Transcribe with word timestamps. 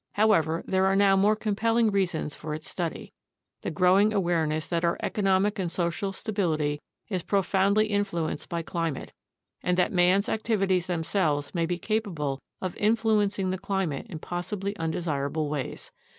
However, 0.13 0.63
there 0.65 0.87
are 0.87 0.95
now 0.95 1.15
more 1.15 1.35
compelling 1.35 1.91
reasons 1.91 2.33
for 2.33 2.55
its 2.55 2.67
study: 2.67 3.13
the 3.61 3.69
growing 3.69 4.11
awareness 4.13 4.67
that 4.67 4.83
our 4.83 4.97
economic 5.03 5.59
and 5.59 5.71
social 5.71 6.11
stability 6.11 6.81
is 7.07 7.21
pro 7.21 7.43
foundly 7.43 7.87
influenced 7.87 8.49
by 8.49 8.63
climate 8.63 9.13
and 9.61 9.77
that 9.77 9.93
man's 9.93 10.27
activities 10.27 10.87
themselves 10.87 11.53
may 11.53 11.67
be 11.67 11.77
capable 11.77 12.41
of 12.61 12.75
influencing 12.77 13.51
the 13.51 13.59
climate 13.59 14.07
in 14.09 14.17
possibly 14.17 14.75
undesirable 14.77 15.47
ways. 15.49 15.91